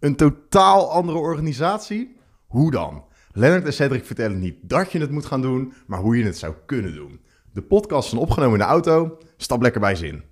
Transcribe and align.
Een 0.00 0.16
totaal 0.16 0.90
andere 0.92 1.18
organisatie? 1.18 2.16
Hoe 2.46 2.70
dan? 2.70 3.04
Lennart 3.32 3.64
en 3.64 3.72
Cedric 3.72 4.04
vertellen 4.04 4.38
niet 4.38 4.54
dat 4.62 4.92
je 4.92 4.98
het 5.00 5.10
moet 5.10 5.26
gaan 5.26 5.40
doen, 5.42 5.72
maar 5.86 5.98
hoe 5.98 6.18
je 6.18 6.24
het 6.24 6.38
zou 6.38 6.54
kunnen 6.66 6.94
doen. 6.94 7.20
De 7.52 7.62
podcast 7.62 8.12
is 8.12 8.18
opgenomen 8.18 8.52
in 8.52 8.58
de 8.66 8.70
auto. 8.70 9.18
Stap 9.36 9.62
lekker 9.62 9.80
bij 9.80 9.94
zin. 9.94 10.22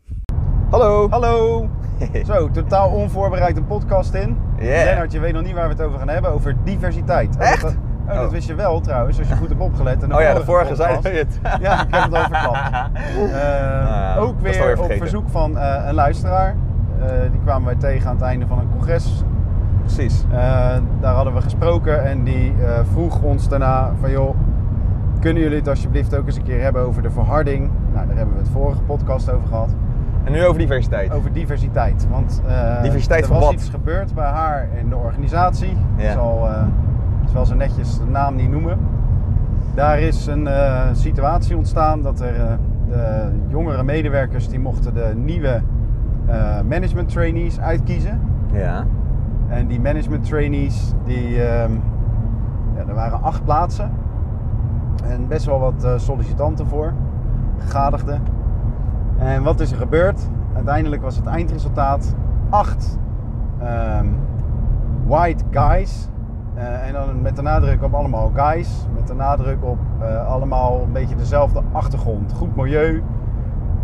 Hallo. 0.71 1.09
Hallo! 1.11 1.69
Zo, 2.27 2.51
totaal 2.51 2.91
onvoorbereid 2.91 3.57
een 3.57 3.67
podcast 3.67 4.15
in. 4.15 4.37
Yeah. 4.59 4.85
Lennart, 4.85 5.13
je 5.13 5.21
weet 5.21 5.33
nog 5.33 5.43
niet 5.43 5.55
waar 5.55 5.69
we 5.69 5.75
het 5.75 5.83
over 5.83 5.99
gaan 5.99 6.09
hebben, 6.09 6.31
over 6.33 6.57
diversiteit. 6.65 7.37
Oh, 7.37 7.51
Echt? 7.51 7.63
Dat, 7.63 7.77
oh, 8.09 8.15
dat 8.15 8.25
Oh. 8.27 8.31
wist 8.31 8.47
je 8.47 8.55
wel 8.55 8.81
trouwens, 8.81 9.19
als 9.19 9.29
je 9.29 9.37
goed 9.37 9.49
hebt 9.49 9.61
opgelet. 9.61 10.03
En 10.03 10.15
Oh 10.15 10.21
ja, 10.21 10.35
de 10.35 10.45
vorige 10.45 10.75
zei 10.75 10.95
podcast. 10.95 11.15
je 11.15 11.21
het. 11.21 11.39
Ja, 11.63 11.83
ik 11.87 11.95
heb 11.95 12.03
het 12.03 12.15
al 12.15 12.23
verklapt. 12.23 12.59
Eh, 13.33 14.17
Ah, 14.17 14.23
ook 14.23 14.41
weer 14.41 14.81
op 14.81 14.93
verzoek 14.93 15.29
van 15.31 15.59
eh, 15.59 15.85
een 15.87 15.95
luisteraar. 15.95 16.57
Eh, 17.01 17.21
die 17.31 17.41
kwamen 17.41 17.65
wij 17.67 17.77
tegen 17.91 18.09
aan 18.09 18.15
het 18.15 18.25
einde 18.25 18.47
van 18.47 18.59
een 18.59 18.71
congres. 18.71 19.23
Precies. 19.85 20.25
Eh, 20.33 20.37
daar 21.01 21.15
hadden 21.15 21.35
we 21.35 21.41
gesproken 21.41 22.05
en 22.05 22.25
die 22.25 22.55
eh, 22.63 22.79
vroeg 22.93 23.23
ons 23.23 23.49
daarna 23.49 23.93
van 24.01 24.11
joh, 24.11 24.35
kunnen 25.21 25.43
jullie 25.43 25.59
het 25.59 25.69
alsjeblieft 25.69 26.17
ook 26.17 26.27
eens 26.27 26.37
een 26.37 26.43
keer 26.43 26.63
hebben 26.63 26.83
over 26.83 27.03
de 27.03 27.11
verharding? 27.11 27.71
Nou, 27.93 28.07
daar 28.07 28.17
hebben 28.17 28.35
we 28.35 28.41
het 28.41 28.51
vorige 28.51 28.83
podcast 28.83 29.31
over 29.31 29.49
gehad. 29.49 29.75
En 30.25 30.33
nu 30.33 30.45
over 30.45 30.59
diversiteit. 30.59 31.13
Over 31.13 31.33
diversiteit. 31.33 32.07
Want 32.11 32.43
eh, 32.47 32.83
Diversiteit 32.83 33.21
er 33.21 33.27
van 33.27 33.37
was 33.37 33.45
wat? 33.45 33.55
iets 33.55 33.69
gebeurd 33.69 34.15
bij 34.15 34.27
haar 34.27 34.69
in 34.79 34.89
de 34.89 34.97
organisatie. 34.97 35.77
Ja. 35.97 36.11
Ik 36.11 37.31
zal, 37.33 37.47
ze 37.47 37.55
netjes 37.55 37.99
de 37.99 38.07
naam 38.07 38.37
niet 38.37 38.51
noemen. 38.51 38.79
Daar 39.75 39.99
is 40.01 40.27
een 40.27 40.49
situatie 40.93 41.57
ontstaan 41.57 42.03
dat 42.03 42.21
er 42.21 42.59
de 42.89 43.31
jongere 43.49 43.83
medewerkers 43.83 44.49
die 44.49 44.59
mochten 44.59 44.95
de 44.95 45.13
nieuwe 45.15 45.61
management 46.69 47.09
trainees 47.09 47.61
uitkiezen. 47.61 48.21
Ja. 48.53 48.85
En 49.55 49.67
die 49.67 49.81
management 49.81 50.25
trainees, 50.25 50.93
die, 51.05 51.43
ehm, 51.43 51.73
ja, 52.75 52.85
er 52.89 52.95
waren 52.95 53.23
acht 53.23 53.45
plaatsen. 53.45 53.91
En 55.05 55.29
best 55.29 55.47
wel 55.47 55.59
wat 55.59 55.85
eh, 55.85 55.99
sollicitanten 55.99 56.67
voor, 56.67 56.93
gegadigden. 57.59 58.23
En 59.19 59.43
wat 59.43 59.61
is 59.61 59.71
er 59.71 59.77
gebeurd? 59.77 60.29
Uiteindelijk 60.55 61.03
was 61.03 61.17
het 61.17 61.27
eindresultaat 61.27 62.15
acht 62.51 62.99
ehm, 63.59 64.07
white 65.07 65.45
guys. 65.51 66.09
Eh, 66.55 66.87
en 66.87 66.93
dan 66.93 67.23
met 67.23 67.37
de 67.37 67.43
nadruk 67.43 67.83
op 67.83 67.95
allemaal 67.95 68.31
guys. 68.35 68.87
Met 68.95 69.07
de 69.07 69.15
nadruk 69.15 69.65
op 69.65 69.79
eh, 70.01 70.27
allemaal 70.27 70.83
een 70.83 70.93
beetje 70.93 71.17
dezelfde 71.17 71.63
achtergrond. 71.73 72.33
Goed 72.33 72.57
milieu. 72.57 73.03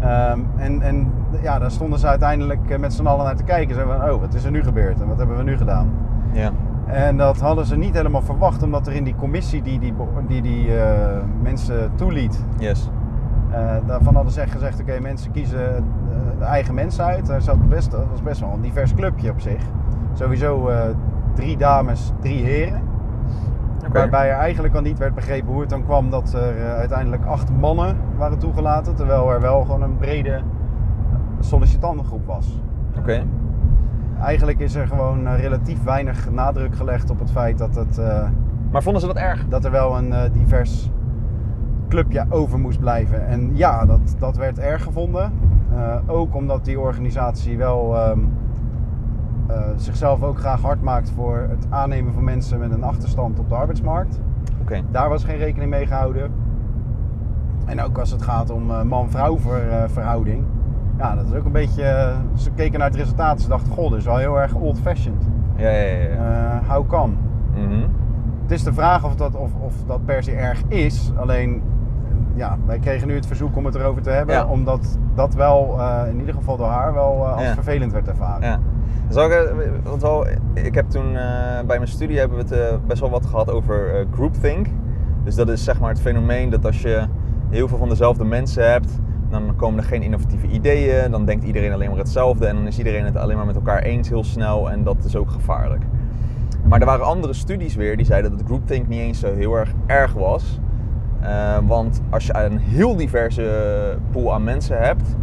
Ehm, 0.01 0.41
en, 0.57 0.83
en 0.83 1.13
ja, 1.43 1.59
daar 1.59 1.71
stonden 1.71 1.99
ze 1.99 2.07
uiteindelijk 2.07 2.71
eh, 2.71 2.79
met 2.79 2.93
z'n 2.93 3.07
allen 3.07 3.25
naar 3.25 3.37
te 3.37 3.45
kijken. 3.45 3.75
Ze 3.75 3.83
van, 3.87 4.11
oh, 4.11 4.21
wat 4.21 4.35
is 4.35 4.45
er 4.45 4.51
nu 4.51 4.63
gebeurd 4.63 5.01
en 5.01 5.09
wat 5.09 5.19
hebben 5.19 5.37
we 5.37 5.43
nu 5.43 5.57
gedaan? 5.57 5.91
Ja. 6.33 6.51
En 6.87 7.17
dat 7.17 7.41
hadden 7.41 7.67
ze 7.67 7.77
niet 7.77 7.95
helemaal 7.95 8.23
verwacht, 8.23 8.63
omdat 8.63 8.87
er 8.87 8.93
in 8.93 9.05
die 9.05 9.15
commissie 9.15 9.63
die 9.63 9.79
die, 9.79 9.95
die, 10.27 10.43
die 10.43 10.77
eh, 10.79 11.19
mensen 11.43 11.91
toeliet, 11.95 12.45
Yes. 12.59 12.91
eh, 13.51 13.61
daarvan 13.87 14.15
hadden 14.15 14.33
ze 14.33 14.41
echt 14.41 14.53
gezegd, 14.53 14.81
oké, 14.81 15.01
mensen 15.01 15.31
kiezen 15.31 15.85
de 16.39 16.45
eigen 16.45 16.75
mensen 16.75 17.05
uit. 17.05 17.29
Er 17.29 17.43
zat 17.43 17.69
best, 17.69 17.91
dat 17.91 18.05
was 18.11 18.23
best 18.23 18.41
wel 18.41 18.51
een 18.53 18.61
divers 18.61 18.95
clubje 18.95 19.31
op 19.31 19.41
zich. 19.41 19.63
Sowieso 20.13 20.71
drie 21.35 21.57
dames, 21.57 22.13
drie 22.21 22.45
heren. 22.45 22.83
Waarbij 23.93 24.31
er 24.31 24.37
eigenlijk 24.37 24.75
al 24.75 24.81
niet 24.81 24.99
werd 24.99 25.15
begrepen 25.15 25.53
hoe 25.53 25.61
het 25.61 25.71
dan 25.71 25.85
kwam 25.85 26.11
dat 26.11 26.33
er 26.33 26.57
eh, 26.57 26.75
uiteindelijk 26.75 27.25
acht 27.25 27.51
mannen 27.51 27.97
waren 28.17 28.39
toegelaten. 28.39 28.95
Terwijl 28.95 29.33
er 29.33 29.41
wel 29.41 29.63
gewoon 29.63 29.83
een 29.83 29.97
brede 29.97 30.41
sollicitantengroep 31.41 32.27
was. 32.27 32.61
Oké. 32.99 33.23
Eigenlijk 34.21 34.59
is 34.59 34.75
er 34.75 34.87
gewoon 34.87 35.27
eh, 35.27 35.41
relatief 35.41 35.83
weinig 35.83 36.31
nadruk 36.31 36.77
gelegd 36.77 37.11
op 37.11 37.19
het 37.19 37.31
feit 37.31 37.59
dat, 37.59 37.75
het, 37.75 37.99
eh, 37.99 38.29
Maar 38.71 38.83
vonden 38.83 39.01
ze 39.01 39.07
dat 39.07 39.17
erg? 39.17 39.49
dat 39.49 39.65
er 39.65 39.71
wel 39.71 39.99
een 39.99 40.15
divers 40.33 40.91
clubje 41.89 42.27
over 42.29 42.59
moest 42.59 42.81
blijven. 42.81 43.27
En 43.27 43.57
ja, 43.57 43.87
dat, 43.87 44.17
dat 44.19 44.37
werd 44.37 44.59
erg 44.59 44.83
gevonden. 44.83 45.33
Ook 46.07 46.35
omdat 46.35 46.65
die 46.65 46.81
organisatie 46.81 47.59
wel 47.59 47.97
ehm, 47.97 48.19
eh, 48.19 48.25
zichzelf 49.77 50.23
ook 50.23 50.39
graag 50.39 50.61
hard 50.61 50.83
maakt 50.83 51.11
voor 51.11 51.47
het 51.49 51.67
aannemen 51.69 52.13
van 52.13 52.25
mensen 52.25 52.59
met 52.59 52.71
een 52.73 52.83
achterstand 52.85 53.39
op 53.39 53.49
de 53.49 53.55
arbeidsmarkt. 53.55 54.21
Oké. 54.61 54.81
Daar 54.91 55.09
was 55.09 55.25
geen 55.25 55.37
rekening 55.37 55.71
mee 55.71 55.87
gehouden. 55.87 56.31
En 57.67 57.83
ook 57.83 57.99
als 57.99 58.11
het 58.11 58.23
gaat 58.23 58.51
om 58.51 58.71
eh, 58.71 58.83
man-vrouw 58.83 59.37
eh, 59.37 59.43
verhouding. 59.87 60.45
Ja, 60.99 61.15
dat 61.15 61.27
is 61.27 61.35
ook 61.35 61.45
een 61.45 61.53
beetje... 61.53 61.83
eh, 61.83 62.17
ze 62.35 62.51
keken 62.51 62.79
naar 62.79 62.89
het 62.89 62.97
resultaat. 62.99 63.41
Ze 63.41 63.49
dachten, 63.49 63.73
god, 63.73 63.91
dat 63.91 63.99
is 63.99 64.05
wel 64.05 64.17
heel 64.17 64.41
erg 64.41 64.55
old-fashioned. 64.55 65.23
Ja, 65.57 65.69
ja, 65.71 65.83
ja. 65.83 65.99
ja. 65.99 66.61
Eh 66.63 66.69
how 66.75 66.89
come? 66.89 67.13
Mhm. 67.55 67.87
Het 68.43 68.51
is 68.51 68.63
de 68.65 68.73
vraag 68.73 69.05
of 69.05 69.15
dat, 69.17 69.35
of, 69.37 69.51
of 69.61 69.75
dat 69.87 70.05
per 70.05 70.23
se 70.23 70.33
erg 70.33 70.63
is. 70.69 71.13
Alleen, 71.17 71.63
ja, 72.35 72.57
wij 72.67 72.79
kregen 72.79 73.09
nu 73.09 73.15
het 73.15 73.27
verzoek 73.27 73.57
om 73.57 73.65
het 73.65 73.75
erover 73.75 74.03
te 74.03 74.11
hebben. 74.11 74.35
Ja. 74.35 74.47
Omdat 74.47 74.99
dat 75.15 75.35
wel, 75.35 75.77
eh, 75.79 76.01
in 76.11 76.19
ieder 76.19 76.35
geval 76.35 76.57
door 76.57 76.67
haar, 76.69 76.93
wel 76.95 77.25
eh, 77.27 77.33
als 77.33 77.43
Ja. 77.43 77.55
vervelend 77.55 77.93
werd 77.93 78.09
ervaren. 78.09 78.61
Zal 79.11 79.31
ik, 79.31 79.53
want 79.83 80.03
wel, 80.03 80.27
ik 80.55 80.75
heb 80.75 80.91
toen 80.91 81.17
eh, 81.17 81.61
bij 81.67 81.77
mijn 81.77 81.89
studie 81.89 82.19
hebben 82.19 82.37
we 82.37 82.43
het 82.43 82.53
eh, 82.53 82.77
best 82.87 83.01
wel 83.01 83.11
wat 83.11 83.27
gehad 83.27 83.51
over 83.51 83.95
eh, 83.95 84.07
groupthink. 84.13 84.67
Dus 85.25 85.35
dat 85.35 85.49
is 85.49 85.65
zeg 85.65 85.81
maar 85.81 85.89
het 85.89 86.01
fenomeen 86.01 86.51
dat 86.51 86.65
als 86.65 86.83
je 86.83 87.05
heel 87.49 87.69
veel 87.69 87.79
van 87.79 87.89
dezelfde 87.89 88.25
mensen 88.25 88.71
hebt, 88.71 88.99
dan 89.31 89.57
komen 89.57 89.79
er 89.79 89.85
geen 89.85 90.03
innovatieve 90.03 90.47
ideeën. 90.47 91.11
Dan 91.11 91.25
denkt 91.25 91.45
iedereen 91.45 91.73
alleen 91.73 91.89
maar 91.89 91.99
hetzelfde 91.99 92.47
en 92.47 92.57
dan 92.57 92.67
is 92.67 92.79
iedereen 92.79 93.05
het 93.05 93.17
alleen 93.17 93.37
maar 93.37 93.47
met 93.47 93.55
elkaar 93.55 93.83
eens 93.83 94.09
heel 94.09 94.25
snel 94.25 94.71
en 94.71 94.85
dat 94.85 95.05
is 95.05 95.17
ook 95.17 95.31
gevaarlijk. 95.31 95.83
Maar 96.65 96.81
er 96.81 96.87
waren 96.87 97.07
andere 97.07 97.33
studies 97.33 97.75
weer 97.75 97.97
die 97.97 98.07
zeiden 98.07 98.31
dat 98.31 98.47
groupthink 98.47 98.89
niet 98.89 99.01
eens 99.01 99.21
zo 99.21 99.35
heel 99.35 99.55
erg 99.55 99.73
erg 99.87 100.13
was. 100.13 100.61
Want 101.67 102.03
als 102.11 102.27
je 102.27 102.35
een 102.35 102.59
heel 102.59 102.97
diverse 102.97 103.49
pool 104.11 104.35
aan 104.35 104.45
mensen 104.45 104.79
hebt, 104.79 105.17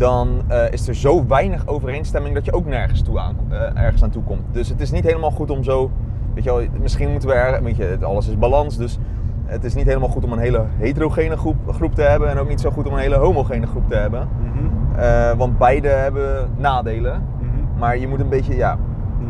dan 0.00 0.42
eh, 0.48 0.72
is 0.72 0.88
er 0.88 0.94
zo 0.94 1.26
weinig 1.26 1.66
overeenstemming 1.66 2.34
dat 2.34 2.44
je 2.44 2.52
ook 2.52 2.66
nergens 2.66 3.02
toe 3.02 3.18
aan, 3.18 3.36
eh, 3.48 3.82
ergens 3.82 4.02
aan 4.02 4.10
toe 4.10 4.22
komt. 4.22 4.40
Dus 4.52 4.68
het 4.68 4.80
is 4.80 4.90
niet 4.90 5.04
helemaal 5.04 5.30
goed 5.30 5.50
om 5.50 5.62
zo, 5.64 5.90
weet 6.34 6.44
je 6.44 6.50
wel, 6.54 6.66
misschien 6.80 7.10
moeten 7.10 7.28
we 7.28 7.34
er, 7.34 7.62
weet 7.62 7.76
je, 7.76 7.98
alles 8.02 8.28
is 8.28 8.38
balans, 8.38 8.76
dus 8.76 8.98
het 9.44 9.64
is 9.64 9.74
niet 9.74 9.86
helemaal 9.86 10.08
goed 10.08 10.24
om 10.24 10.32
een 10.32 10.38
hele 10.38 10.64
heterogene 10.76 11.36
groep, 11.36 11.56
groep 11.72 11.94
te 11.94 12.02
hebben 12.02 12.28
en 12.28 12.38
ook 12.38 12.48
niet 12.48 12.60
zo 12.60 12.70
goed 12.70 12.86
om 12.86 12.92
een 12.92 12.98
hele 12.98 13.16
homogene 13.16 13.66
groep 13.66 13.88
te 13.88 13.94
hebben. 13.96 14.28
Mhm, 14.42 14.68
Eh, 15.00 15.32
want 15.36 15.58
beide 15.58 15.88
hebben 15.88 16.50
nadelen, 16.56 17.22
mhm, 17.38 17.78
maar 17.78 17.98
je 17.98 18.08
moet 18.08 18.20
een 18.20 18.28
beetje, 18.28 18.56
ja, 18.56 18.78
mhm, 19.18 19.28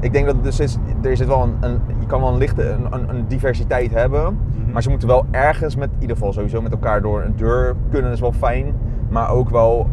ik 0.00 0.12
denk 0.12 0.26
dat 0.26 0.34
het 0.34 0.44
dus 0.44 0.60
is, 0.60 0.78
er 1.02 1.16
zit 1.16 1.26
wel 1.26 1.42
een, 1.42 1.56
een 1.60 1.80
je 2.00 2.06
kan 2.06 2.20
wel 2.20 2.30
een 2.32 2.38
lichte 2.38 2.68
een, 2.70 2.86
een, 2.90 3.08
een 3.08 3.24
diversiteit 3.28 3.90
hebben, 3.94 4.38
maar 4.72 4.82
ze 4.82 4.90
moeten 4.90 5.08
wel 5.08 5.24
ergens 5.30 5.76
met, 5.76 5.88
in 5.94 6.00
ieder 6.00 6.16
geval 6.16 6.32
sowieso 6.32 6.62
met 6.62 6.72
elkaar 6.72 7.02
door 7.02 7.22
een 7.22 7.36
deur 7.36 7.74
kunnen 7.90 8.12
is 8.12 8.20
wel 8.20 8.32
fijn, 8.32 8.74
maar 9.08 9.30
ook 9.30 9.50
wel, 9.50 9.86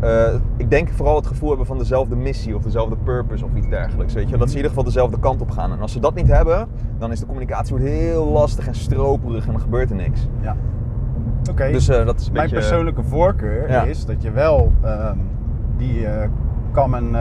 eh, 0.00 0.34
ik 0.56 0.70
denk 0.70 0.88
vooral 0.88 1.16
het 1.16 1.26
gevoel 1.26 1.48
hebben 1.48 1.66
van 1.66 1.78
dezelfde 1.78 2.16
missie 2.16 2.56
of 2.56 2.62
dezelfde 2.62 2.96
purpose 2.96 3.44
of 3.44 3.50
iets 3.54 3.68
dergelijks, 3.68 4.14
weet 4.14 4.28
je, 4.28 4.36
dat 4.36 4.46
ze 4.46 4.50
in 4.50 4.56
ieder 4.56 4.68
geval 4.70 4.84
dezelfde 4.84 5.18
kant 5.18 5.40
op 5.40 5.50
gaan. 5.50 5.72
En 5.72 5.80
als 5.80 5.92
ze 5.92 6.00
dat 6.00 6.14
niet 6.14 6.28
hebben, 6.28 6.68
dan 6.98 7.12
is 7.12 7.20
de 7.20 7.26
communicatie 7.26 7.76
wordt 7.76 7.90
heel 7.90 8.26
lastig 8.28 8.66
en 8.66 8.74
stroperig 8.74 9.46
en 9.46 9.52
dan 9.52 9.60
gebeurt 9.60 9.90
er 9.90 9.96
niks. 9.96 10.28
Ja. 10.40 10.56
Oké. 11.50 11.70
Dus 11.72 11.88
eh, 11.88 12.06
dat 12.06 12.20
is 12.20 12.26
een 12.26 12.32
Mijn 12.32 12.44
beetje. 12.50 12.66
persoonlijke 12.68 13.02
voorkeur 13.02 13.70
Ja. 13.70 13.82
is 13.82 14.04
dat 14.04 14.22
je 14.22 14.30
wel 14.30 14.72
ehm, 14.82 15.16
die 15.76 16.06
eh, 16.06 16.28
common, 16.72 17.16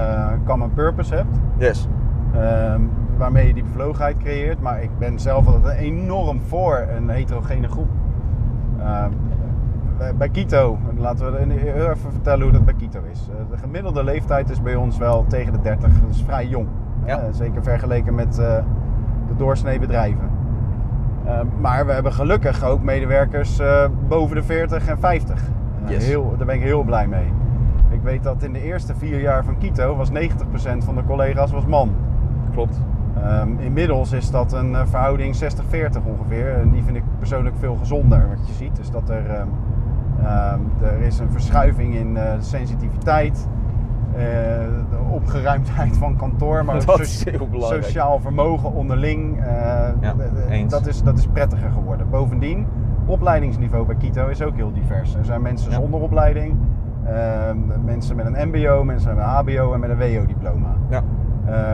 common 0.45 0.73
purpose 0.73 1.15
hebt. 1.15 1.37
Yes. 1.57 1.87
ehm, 2.33 2.81
waarmee 3.17 3.47
je 3.47 3.53
die 3.53 3.63
bevlogenheid 3.63 4.17
creëert. 4.17 4.61
Maar 4.61 4.83
ik 4.83 4.89
ben 4.99 5.19
zelf 5.19 5.47
altijd 5.47 5.77
enorm 5.79 6.41
voor 6.41 6.87
een 6.97 7.09
heterogene 7.09 7.67
groep. 7.67 7.87
Ehm, 8.79 9.09
bij- 10.17 10.29
Kito, 10.29 10.77
laten 10.97 11.31
we 11.31 11.53
heel 11.53 11.89
even 11.89 12.11
vertellen 12.11 12.43
hoe 12.43 12.51
dat 12.51 12.65
bij 12.65 12.73
Kito 12.73 12.99
is. 13.11 13.27
Eh, 13.29 13.35
de 13.51 13.57
gemiddelde 13.57 14.03
leeftijd 14.03 14.49
is 14.49 14.61
bij 14.61 14.75
ons 14.75 14.97
wel 14.97 15.25
tegen 15.27 15.53
de 15.53 15.61
30. 15.61 15.99
Dat 16.01 16.09
is 16.09 16.23
vrij 16.25 16.47
jong. 16.47 16.67
Ja. 17.05 17.19
Eh, 17.19 17.23
zeker 17.31 17.63
vergeleken 17.63 18.15
met 18.15 18.37
eh, 18.39 18.55
de 19.27 19.35
doorsnee 19.37 19.79
bedrijven. 19.79 20.29
Eh, 21.25 21.39
maar 21.59 21.85
we 21.85 21.91
hebben 21.91 22.13
gelukkig 22.13 22.63
ook 22.63 22.81
medewerkers 22.83 23.59
eh, 23.59 23.85
boven 24.07 24.35
de 24.35 24.43
40 24.43 24.87
en 24.87 24.99
50. 24.99 25.39
Eh, 25.85 25.91
Yes. 25.91 26.05
heel, 26.07 26.33
daar 26.37 26.45
ben 26.45 26.55
ik 26.55 26.61
heel 26.61 26.83
blij 26.83 27.07
mee. 27.07 27.25
Ik 27.89 28.01
weet 28.01 28.23
dat 28.23 28.43
in 28.43 28.53
de 28.53 28.61
eerste 28.63 28.95
vier 28.95 29.21
jaar 29.21 29.43
van 29.45 29.57
Kito 29.57 29.95
was 29.95 30.09
90% 30.11 30.83
van 30.83 30.95
de 30.95 31.03
collega's 31.07 31.51
was 31.51 31.65
man. 31.65 31.91
Klopt. 32.51 32.79
Ehm, 33.23 33.49
inmiddels 33.59 34.11
is 34.11 34.31
dat 34.31 34.53
een 34.53 34.75
eh, 34.75 34.81
verhouding 34.85 35.35
60-40 35.35 36.03
ongeveer. 36.05 36.53
En 36.59 36.69
die 36.71 36.83
vind 36.83 36.97
ik 36.97 37.03
persoonlijk 37.17 37.55
veel 37.59 37.75
gezonder, 37.75 38.27
wat 38.37 38.47
je 38.47 38.53
ziet. 38.53 38.75
Dus 38.75 38.91
dat 38.91 39.09
er, 39.09 39.25
ehm, 39.29 39.47
er 40.81 40.99
is 41.01 41.19
een 41.19 41.31
verschuiving 41.31 41.95
in 41.95 42.17
eh, 42.17 42.33
sensitiviteit, 42.39 43.47
eh, 44.13 44.19
de 44.89 44.97
opgeruimdheid 45.11 45.97
van 45.97 46.15
kantoor, 46.15 46.65
maar 46.65 46.75
ook 46.87 47.03
so- 47.03 47.81
sociaal 47.81 48.19
vermogen 48.19 48.71
onderling. 48.73 49.39
eh, 49.39 49.45
Ja, 50.01 50.13
dat, 50.67 50.87
is, 50.87 51.03
dat 51.03 51.17
is 51.17 51.27
prettiger 51.27 51.71
geworden. 51.71 52.09
Bovendien, 52.09 52.65
opleidingsniveau 53.05 53.85
bij 53.85 53.95
Kito 53.95 54.27
is 54.27 54.41
ook 54.41 54.55
heel 54.55 54.71
divers. 54.73 55.15
Er 55.15 55.25
zijn 55.25 55.41
mensen 55.41 55.71
Ja. 55.71 55.77
zonder 55.77 55.99
opleiding, 55.99 56.55
ehm, 57.05 57.57
mensen 57.85 58.15
met 58.15 58.25
een 58.25 58.47
MBO, 58.49 58.83
mensen 58.83 59.15
met 59.15 59.23
een 59.23 59.29
HBO 59.29 59.73
en 59.73 59.79
met 59.79 59.89
een 59.89 59.97
WO-diploma. 59.97 60.75
Ja. 60.89 61.01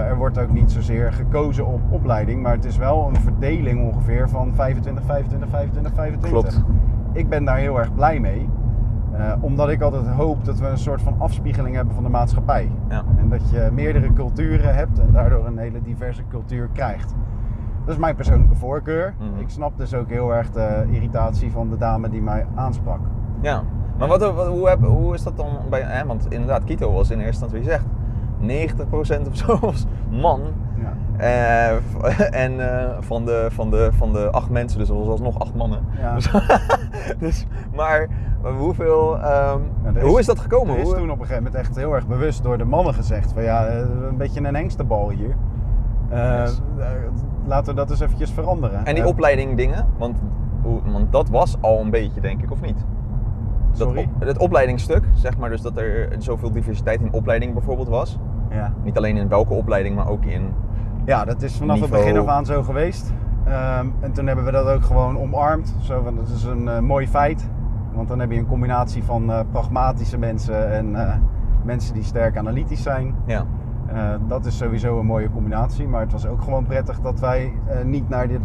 Er 0.07 0.17
wordt 0.17 0.37
ook 0.39 0.51
niet 0.51 0.71
zozeer 0.71 1.13
gekozen 1.13 1.65
op 1.65 1.79
opleiding, 1.89 2.41
maar 2.41 2.51
het 2.51 2.65
is 2.65 2.77
wel 2.77 3.07
een 3.07 3.21
verdeling 3.21 3.81
ongeveer 3.93 4.29
van 4.29 4.51
25, 4.55 5.03
25, 5.05 5.49
25, 5.49 5.93
25. 5.93 6.29
Klopt. 6.29 6.61
Ik 7.13 7.29
ben 7.29 7.45
daar 7.45 7.57
heel 7.57 7.79
erg 7.79 7.93
blij 7.95 8.19
mee. 8.19 8.49
eh, 9.11 9.33
omdat 9.41 9.69
ik 9.69 9.81
altijd 9.81 10.07
hoop 10.07 10.45
dat 10.45 10.59
we 10.59 10.67
een 10.67 10.77
soort 10.77 11.01
van 11.01 11.15
afspiegeling 11.17 11.75
hebben 11.75 11.93
van 11.93 12.03
de 12.03 12.09
maatschappij. 12.09 12.71
Ja. 12.89 13.03
En 13.17 13.29
dat 13.29 13.49
je 13.49 13.69
meerdere 13.73 14.13
culturen 14.13 14.75
hebt 14.75 14.99
en 14.99 15.09
daardoor 15.11 15.45
een 15.45 15.57
hele 15.57 15.81
diverse 15.81 16.21
cultuur 16.29 16.69
krijgt. 16.73 17.13
Dat 17.85 17.93
is 17.93 17.97
mijn 18.01 18.15
persoonlijke 18.15 18.55
voorkeur. 18.55 19.13
Mhm. 19.17 19.39
Ik 19.41 19.49
snap 19.49 19.77
dus 19.77 19.93
ook 19.93 20.09
heel 20.09 20.33
erg 20.33 20.49
de 20.51 20.83
irritatie 20.89 21.51
van 21.51 21.69
de 21.69 21.77
dame 21.77 22.09
die 22.09 22.21
mij 22.21 22.45
aansprak. 22.55 22.99
Ja, 23.41 23.61
maar 23.97 24.07
wat, 24.07 24.33
wat- 24.33 24.47
hoe, 24.47 24.69
heb, 24.69 24.83
hoe 24.83 25.13
is 25.13 25.23
dat 25.23 25.37
dan 25.37 25.47
bij, 25.69 25.81
hè, 25.81 26.05
want 26.05 26.25
inderdaad, 26.29 26.63
Kito 26.63 26.91
was 26.91 27.09
in 27.09 27.19
eerste 27.19 27.27
instantie 27.45 27.57
wie 27.59 27.67
je 27.67 27.73
zegt, 27.73 27.85
90% 28.41 29.27
of 29.27 29.37
zo 29.45 29.57
was 29.59 29.85
man. 30.09 30.41
Ja. 30.77 30.93
Eh, 31.17 32.33
en 32.45 32.59
eh, 32.81 32.89
van, 32.99 33.25
de, 33.25 33.47
van, 33.51 33.69
de, 33.69 33.89
van 33.93 34.13
de 34.13 34.31
acht 34.31 34.49
mensen, 34.49 34.79
dus 34.79 34.89
er 34.89 34.97
was 34.97 35.07
alsnog 35.07 35.39
acht 35.39 35.55
mannen. 35.55 35.79
Ja. 35.99 36.13
Dus, 36.15 36.31
dus, 37.19 37.45
maar 37.75 38.07
hoeveel, 38.59 39.17
ehm, 39.19 39.59
Ja, 39.93 40.01
hoe 40.01 40.19
is 40.19 40.25
dat 40.25 40.39
gekomen? 40.39 40.75
Er 40.75 40.81
is 40.81 40.89
toen 40.89 41.03
op 41.11 41.19
een 41.19 41.25
gegeven 41.25 41.43
moment 41.43 41.55
echt 41.55 41.75
heel 41.75 41.93
erg 41.95 42.07
bewust 42.07 42.43
door 42.43 42.57
de 42.57 42.65
mannen 42.65 42.93
gezegd 42.93 43.33
van 43.33 43.43
ja, 43.43 43.65
eh, 43.65 43.77
een 44.09 44.17
beetje 44.17 44.41
een 44.47 44.55
engstebal 44.55 45.09
hier. 45.09 45.35
Yes. 46.11 46.61
eh, 46.79 46.85
laten 47.45 47.73
we 47.73 47.79
dat 47.79 47.89
eens 47.89 47.99
eventjes 47.99 48.31
veranderen. 48.31 48.85
En 48.85 48.95
die 48.95 49.05
opleiding 49.07 49.57
dingen, 49.57 49.85
want, 49.97 50.17
hoe- 50.61 50.81
want 50.91 51.11
dat 51.11 51.29
was 51.29 51.57
al 51.61 51.79
een 51.79 51.89
beetje 51.89 52.21
denk 52.21 52.41
ik, 52.41 52.51
of 52.51 52.61
niet? 52.61 52.85
Dat 53.71 53.77
Sorry? 53.87 53.99
op- 54.19 54.25
het 54.27 54.37
opleidingsstuk, 54.37 55.03
zeg 55.13 55.37
maar 55.37 55.49
dus 55.49 55.61
dat 55.61 55.77
er 55.77 56.07
zoveel 56.17 56.51
diversiteit 56.51 57.01
in 57.01 57.13
opleiding 57.13 57.53
bijvoorbeeld 57.53 57.87
was. 57.89 58.17
Ja. 58.51 58.73
Niet 58.83 58.97
alleen 58.97 59.17
in 59.17 59.27
welke 59.27 59.53
opleiding, 59.53 59.95
maar 59.95 60.07
ook 60.09 60.25
in 60.25 60.53
ja, 61.05 61.25
dat 61.25 61.41
is 61.41 61.57
vanaf 61.57 61.79
Niveau. 61.79 61.95
het 61.95 62.05
begin 62.05 62.21
af 62.21 62.27
aan 62.35 62.45
zo 62.45 62.63
geweest. 62.63 63.13
Ehm, 63.45 63.87
en 63.99 64.11
toen 64.11 64.27
hebben 64.27 64.45
we 64.45 64.51
dat 64.51 64.67
ook 64.67 64.81
gewoon 64.83 65.17
omarmd. 65.17 65.75
Zo 65.79 66.01
van, 66.03 66.15
dat 66.15 66.27
is 66.29 66.43
een 66.43 66.67
eh, 66.67 66.79
mooi 66.79 67.07
feit. 67.07 67.49
Want 67.93 68.07
dan 68.07 68.19
heb 68.19 68.31
je 68.31 68.37
een 68.37 68.47
combinatie 68.47 69.03
van 69.03 69.31
eh, 69.31 69.39
pragmatische 69.51 70.17
mensen 70.17 70.71
en 70.71 70.95
eh, 70.95 71.13
mensen 71.63 71.93
die 71.93 72.03
sterk 72.03 72.37
analytisch 72.37 72.81
zijn. 72.83 73.15
ja, 73.25 73.45
dat 74.27 74.45
is 74.45 74.57
sowieso 74.57 74.99
een 74.99 75.05
mooie 75.05 75.29
combinatie. 75.31 75.87
Maar 75.87 76.01
het 76.01 76.11
was 76.11 76.27
ook 76.27 76.41
gewoon 76.41 76.65
prettig 76.65 76.99
dat 76.99 77.19
wij 77.19 77.53
niet 77.85 78.09
naar 78.09 78.27
de 78.27 78.39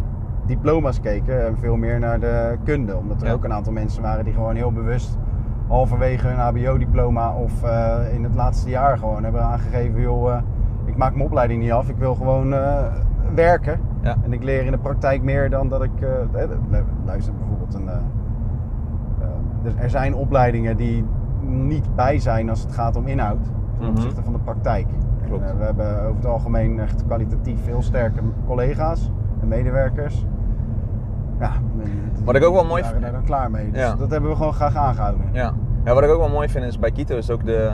diploma's 0.45 0.99
keken 0.99 1.45
en 1.45 1.57
veel 1.57 1.75
meer 1.75 1.99
naar 1.99 2.19
de 2.19 2.57
kunde. 2.63 2.97
Omdat 2.97 3.21
er 3.21 3.27
Ja. 3.27 3.33
ook 3.33 3.43
een 3.43 3.53
aantal 3.53 3.73
mensen 3.73 4.01
waren 4.01 4.23
die 4.23 4.33
gewoon 4.33 4.55
heel 4.55 4.71
bewust 4.71 5.17
halverwege 5.67 6.27
hun 6.27 6.37
HBO-diploma 6.37 7.33
of 7.33 7.63
eh, 7.63 8.13
in 8.13 8.23
het 8.23 8.35
laatste 8.35 8.69
jaar 8.69 8.97
gewoon 8.97 9.23
hebben 9.23 9.41
aangegeven: 9.43 10.01
joh, 10.01 10.31
eh, 10.33 10.37
ik 10.85 10.97
maak 10.97 11.11
mijn 11.13 11.25
opleiding 11.25 11.61
niet 11.61 11.71
af, 11.71 11.89
ik 11.89 11.97
wil 11.97 12.15
gewoon 12.15 12.53
eh, 12.53 12.83
werken. 13.35 13.79
Ja. 14.01 14.15
En 14.23 14.33
ik 14.33 14.43
leer 14.43 14.65
in 14.65 14.71
de 14.71 14.77
praktijk 14.77 15.21
meer 15.23 15.49
dan 15.49 15.67
dat 15.69 15.83
ik. 15.83 15.91
luister 17.05 17.33
bijvoorbeeld 17.33 17.73
een. 17.73 17.89
dus 19.63 19.73
er 19.77 19.89
zijn 19.89 20.15
opleidingen 20.15 20.77
die 20.77 21.05
niet 21.41 21.95
bij 21.95 22.19
zijn 22.19 22.49
als 22.49 22.61
het 22.61 22.71
gaat 22.71 22.95
om 22.95 23.07
inhoud 23.07 23.43
ten 23.43 23.53
Mhm. 23.87 23.89
opzichte 23.89 24.23
van 24.23 24.33
de 24.33 24.39
praktijk. 24.39 24.87
En, 25.21 25.27
Klopt. 25.27 25.53
we 25.57 25.63
hebben 25.63 26.01
over 26.03 26.15
het 26.15 26.25
algemeen 26.25 26.79
echt 26.79 27.05
kwalitatief 27.05 27.65
heel 27.65 27.81
sterke 27.81 28.19
collega's 28.45 29.11
en 29.41 29.47
medewerkers. 29.47 30.25
Ja, 31.39 31.51
Wat 32.23 32.35
ik 32.35 32.43
ook 32.43 32.53
wel 32.53 32.65
mooi 32.65 32.83
vind- 32.83 33.01
daar 33.01 33.11
dan 33.11 33.23
klaar 33.23 33.51
mee. 33.51 33.71
Dus 33.71 33.81
Ja. 33.81 33.95
dat 33.95 34.11
hebben 34.11 34.29
we 34.29 34.35
gewoon 34.35 34.53
graag 34.53 34.75
aangehouden. 34.75 35.25
Ja. 35.31 35.53
ja, 35.85 35.93
wat 35.93 36.03
ik 36.03 36.09
ook 36.09 36.19
wel 36.19 36.29
mooi 36.29 36.49
vind 36.49 36.65
is 36.65 36.79
bij 36.79 36.91
Kito 36.91 37.17
is 37.17 37.29
ook 37.31 37.45
de 37.45 37.71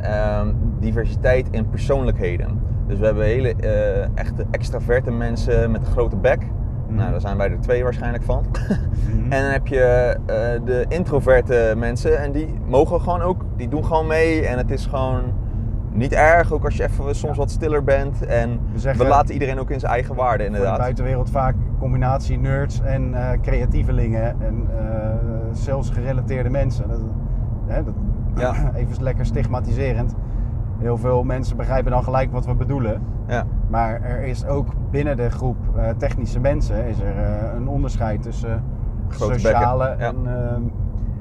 ehm, 0.00 0.48
diversiteit 0.78 1.48
in 1.50 1.68
persoonlijkheden. 1.68 2.60
Dus 2.86 2.98
we 2.98 3.04
hebben 3.04 3.24
hele 3.24 3.54
eh, 3.56 4.08
echte 4.14 4.46
extraverte 4.50 5.10
mensen 5.10 5.70
met 5.70 5.80
een 5.86 5.92
grote 5.92 6.16
bek. 6.16 6.38
Mhm. 6.86 6.96
Nou, 6.96 7.10
daar 7.10 7.20
zijn 7.20 7.36
wij 7.36 7.50
er 7.50 7.60
twee 7.60 7.82
waarschijnlijk 7.82 8.24
van. 8.24 8.44
Mhm. 8.50 9.32
En 9.32 9.42
dan 9.42 9.50
heb 9.50 9.66
je 9.66 9.80
eh, 10.26 10.36
de 10.64 10.84
introverte 10.88 11.74
mensen 11.76 12.18
en 12.18 12.32
die 12.32 12.54
mogen 12.66 13.00
gewoon 13.00 13.22
ook, 13.22 13.44
die 13.56 13.68
doen 13.68 13.84
gewoon 13.84 14.06
mee 14.06 14.46
en 14.46 14.58
het 14.58 14.70
is 14.70 14.86
gewoon 14.86 15.22
niet 15.92 16.12
erg, 16.12 16.52
ook 16.52 16.64
als 16.64 16.76
je 16.76 16.82
even 16.82 17.14
soms 17.14 17.36
wat 17.36 17.50
stiller 17.50 17.84
bent. 17.84 18.26
En 18.26 18.60
We 18.96 19.06
laten 19.08 19.32
iedereen 19.32 19.58
ook 19.58 19.70
in 19.70 19.80
zijn 19.80 19.92
eigen 19.92 20.14
waarde 20.14 20.42
Voor 20.42 20.52
de 20.52 20.56
inderdaad. 20.58 20.78
buitenwereld 20.78 21.30
vaak 21.30 21.54
een 21.54 21.78
combinatie 21.78 22.38
nerds 22.38 22.80
en 22.80 23.14
eh, 23.14 23.40
creatievelingen 23.40 24.36
en 24.40 24.68
eh 24.70 25.12
sales 25.52 25.90
gerelateerde 25.90 26.50
mensen. 26.50 26.88
Dat, 26.88 27.00
hè, 27.66 27.84
dat, 27.84 27.94
Ja. 28.36 28.54
Even 28.74 29.02
lekker 29.02 29.26
stigmatiserend. 29.26 30.14
Heel 30.78 30.96
veel 30.96 31.22
mensen 31.22 31.56
begrijpen 31.56 31.90
dan 31.90 32.04
gelijk 32.04 32.32
wat 32.32 32.46
we 32.46 32.54
bedoelen. 32.54 33.02
Ja, 33.26 33.46
Maar 33.68 34.02
er 34.02 34.22
is 34.22 34.46
ook 34.46 34.66
binnen 34.90 35.16
de 35.16 35.30
groep 35.30 35.56
eh, 35.76 35.88
technische 35.96 36.40
mensen 36.40 36.84
is 36.86 37.00
er, 37.00 37.16
een 37.56 37.68
onderscheid 37.68 38.22
tussen 38.22 38.62
Grote 39.08 39.32
sociale 39.32 39.88
bekken, 39.88 40.22
ja. 40.22 40.30
en 40.32 40.46
ehm, 40.46 40.62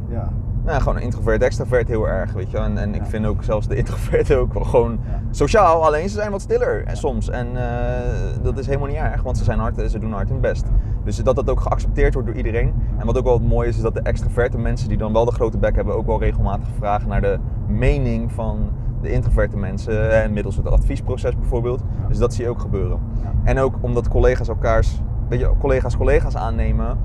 ja. 0.07 0.29
Nou, 0.65 0.81
gewoon 0.81 0.99
introvert, 0.99 1.41
extravert 1.41 1.87
heel 1.87 2.07
erg, 2.07 2.33
weet 2.33 2.51
je. 2.51 2.57
En, 2.57 2.77
en 2.77 2.95
ik 2.95 3.05
vind 3.05 3.25
ook 3.25 3.43
zelfs 3.43 3.67
de 3.67 3.75
introverten 3.75 4.37
ook 4.41 4.53
wel 4.53 4.63
gewoon 4.63 4.99
sociaal, 5.31 5.85
alleen 5.85 6.09
ze 6.09 6.15
zijn 6.15 6.31
wat 6.31 6.41
stiller 6.41 6.83
en 6.85 6.97
soms. 6.97 7.29
En 7.29 7.47
eh, 7.55 8.43
dat 8.43 8.57
is 8.57 8.65
helemaal 8.65 8.87
niet 8.87 8.97
erg, 8.97 9.21
want 9.21 9.37
ze 9.37 9.43
zijn 9.43 9.59
hard, 9.59 9.91
ze 9.91 9.99
doen 9.99 10.11
hard 10.11 10.29
hun 10.29 10.39
best. 10.39 10.65
Dus 11.03 11.17
dat 11.17 11.35
dat 11.35 11.49
ook 11.49 11.59
geaccepteerd 11.59 12.13
wordt 12.13 12.27
door 12.27 12.37
iedereen. 12.37 12.73
En 12.97 13.05
wat 13.05 13.17
ook 13.17 13.23
wel 13.23 13.39
mooi 13.39 13.67
is, 13.67 13.75
is 13.75 13.81
dat 13.81 13.93
de 13.93 14.01
extraverte 14.01 14.57
mensen 14.57 14.89
die 14.89 14.97
dan 14.97 15.13
wel 15.13 15.25
de 15.25 15.31
grote 15.31 15.57
bek 15.57 15.75
hebben, 15.75 15.95
ook 15.95 16.05
wel 16.05 16.19
regelmatig 16.19 16.67
vragen 16.77 17.07
naar 17.07 17.21
de 17.21 17.39
mening 17.67 18.31
van 18.31 18.69
de 19.01 19.11
introverte 19.11 19.57
mensen. 19.57 20.23
En 20.23 20.33
middels 20.33 20.55
het 20.55 20.67
adviesproces 20.67 21.37
bijvoorbeeld. 21.37 21.81
Dus 22.07 22.17
dat 22.17 22.33
zie 22.33 22.43
je 22.43 22.49
ook 22.49 22.59
gebeuren. 22.59 22.99
En 23.43 23.59
ook 23.59 23.75
omdat 23.81 24.07
collega's 24.07 24.47
elkaars, 24.47 25.01
weet 25.29 25.39
je, 25.39 25.51
collega's 25.59 25.97
collega's 25.97 26.35
aannemen. 26.35 26.97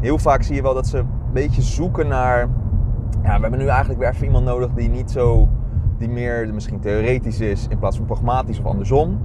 Heel 0.00 0.18
vaak 0.18 0.42
zie 0.42 0.54
je 0.54 0.62
wel 0.62 0.74
dat 0.74 0.86
ze 0.86 0.98
een 0.98 1.08
beetje 1.32 1.62
zoeken 1.62 2.08
naar. 2.08 2.48
Ja, 3.22 3.36
we 3.36 3.40
hebben 3.42 3.58
nu 3.58 3.66
eigenlijk 3.66 4.00
weer 4.00 4.08
even 4.08 4.26
iemand 4.26 4.44
nodig 4.44 4.70
die 4.74 4.88
niet 4.88 5.10
zo. 5.10 5.48
die 5.98 6.08
meer 6.08 6.54
misschien 6.54 6.80
theoretisch 6.80 7.40
is 7.40 7.66
in 7.68 7.78
plaats 7.78 7.96
van 7.96 8.06
pragmatisch 8.06 8.58
of 8.58 8.64
andersom. 8.64 9.18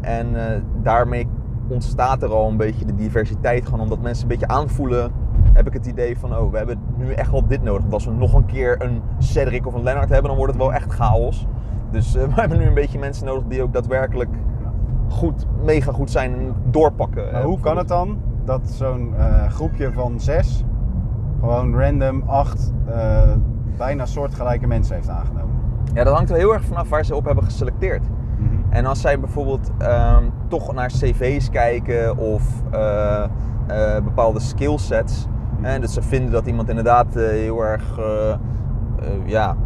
En 0.00 0.50
eh, 0.50 0.60
daarmee 0.82 1.28
ontstaat 1.68 2.22
er 2.22 2.32
al 2.32 2.48
een 2.48 2.56
beetje 2.56 2.84
de 2.84 2.94
diversiteit. 2.94 3.64
Gewoon 3.64 3.80
omdat 3.80 4.00
mensen 4.00 4.22
een 4.22 4.28
beetje 4.28 4.48
aanvoelen. 4.48 5.12
Heb 5.52 5.66
ik 5.66 5.72
het 5.72 5.86
idee 5.86 6.18
van, 6.18 6.36
oh, 6.36 6.50
we 6.50 6.56
hebben 6.56 6.78
nu 6.96 7.12
echt 7.12 7.30
wel 7.30 7.46
dit 7.46 7.62
nodig. 7.62 7.80
Want 7.80 7.92
als 7.92 8.04
we 8.04 8.12
nog 8.12 8.34
een 8.34 8.46
keer 8.46 8.82
een 8.82 9.02
Cedric 9.18 9.66
of 9.66 9.74
een 9.74 9.82
Lennart 9.82 10.08
hebben, 10.08 10.28
dan 10.28 10.36
wordt 10.36 10.52
het 10.52 10.62
wel 10.62 10.72
echt 10.72 10.92
chaos. 10.92 11.46
Dus 11.90 12.14
eh, 12.14 12.22
we 12.34 12.40
hebben 12.40 12.58
nu 12.58 12.64
een 12.64 12.74
beetje 12.74 12.98
mensen 12.98 13.26
nodig 13.26 13.44
die 13.48 13.62
ook 13.62 13.72
daadwerkelijk 13.72 14.30
goed, 15.08 15.46
mega 15.64 15.92
goed 15.92 16.10
zijn 16.10 16.32
en 16.32 16.54
doorpakken. 16.70 17.24
Maar 17.32 17.40
eh, 17.40 17.46
hoe 17.46 17.60
kan 17.60 17.76
het 17.76 17.88
dan 17.88 18.18
dat 18.44 18.68
zo'n 18.68 19.14
eh, 19.16 19.46
groepje 19.48 19.92
van 19.92 20.20
zes 20.20 20.64
gewoon 21.44 21.74
random 21.80 22.22
acht 22.26 22.72
eh, 22.86 23.30
bijna 23.76 24.06
soortgelijke 24.06 24.66
mensen 24.66 24.94
heeft 24.94 25.08
aangenomen? 25.08 25.54
Ja, 25.94 26.04
dat 26.04 26.14
hangt 26.14 26.30
er 26.30 26.36
heel 26.36 26.52
erg 26.52 26.64
vanaf 26.64 26.88
waar 26.88 27.04
ze 27.04 27.14
op 27.14 27.24
hebben 27.24 27.44
geselecteerd. 27.44 28.06
En 28.68 28.86
als 28.86 29.00
zij 29.00 29.20
bijvoorbeeld 29.20 29.70
ehm, 29.78 30.24
toch 30.48 30.74
naar 30.74 30.88
cv's 30.88 31.50
kijken 31.50 32.16
of 32.16 32.42
eh, 32.70 33.22
eh, 33.22 33.28
bepaalde 34.04 34.40
skillsets. 34.40 35.26
En 35.62 35.80
dat 35.80 35.90
ze 35.90 36.02
vinden 36.02 36.32
dat 36.32 36.46
iemand 36.46 36.68
inderdaad 36.68 37.14
heel 37.14 37.64
erg 37.64 37.98
ja, 39.24 39.56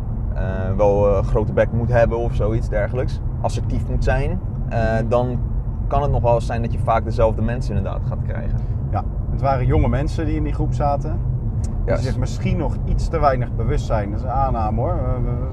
wel 0.77 1.17
een 1.17 1.25
grote 1.25 1.53
bek 1.53 1.73
moet 1.73 1.89
hebben 1.89 2.19
of 2.19 2.35
zoiets 2.35 2.69
dergelijks. 2.69 3.21
Assertief 3.41 3.89
moet 3.89 4.05
zijn. 4.05 4.41
eh, 4.69 4.99
dan 5.09 5.41
kan 5.87 6.03
het 6.03 6.11
nog 6.11 6.23
wel 6.23 6.35
eens 6.35 6.47
zijn 6.47 6.63
dat 6.63 6.73
je 6.73 6.79
vaak 6.79 7.05
dezelfde 7.05 7.43
mensen 7.43 7.77
inderdaad 7.77 8.01
gaat 8.09 8.23
krijgen. 8.27 8.59
Ja, 8.91 9.05
het 9.31 9.41
waren 9.41 9.67
jonge 9.67 9.89
mensen 9.89 10.27
die 10.27 10.37
in 10.37 10.43
die 10.43 10.53
groep 10.53 10.73
zaten. 10.75 11.21
Die 11.61 11.95
Ja, 11.95 11.97
zich 11.97 12.19
misschien 12.19 12.57
nog 12.57 12.77
iets 12.85 13.09
te 13.09 13.21
weinig 13.21 13.55
bewust 13.57 13.87
zijn. 13.87 14.11
Dat 14.11 14.19
is 14.19 14.25
een 14.25 14.31
aanname 14.31 14.81
hoor. 14.81 14.95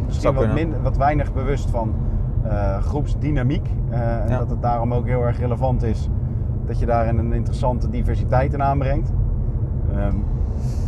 Misschien 0.05 0.33
wat, 0.33 0.53
minder, 0.53 0.81
wat 0.81 0.97
weinig 0.97 1.33
bewust 1.33 1.69
van 1.69 1.93
eh, 2.43 2.77
groepsdynamiek. 2.77 3.69
Eh, 3.89 4.00
en 4.24 4.29
Ja. 4.29 4.38
dat 4.38 4.50
het 4.50 4.62
daarom 4.62 4.93
ook 4.93 5.05
heel 5.05 5.21
erg 5.21 5.39
relevant 5.39 5.83
is 5.83 6.09
dat 6.65 6.79
je 6.79 6.85
daarin 6.85 7.17
een 7.17 7.33
interessante 7.33 7.89
diversiteit 7.89 8.53
in 8.53 8.63
aanbrengt. 8.63 9.12
Ehm, 9.91 10.15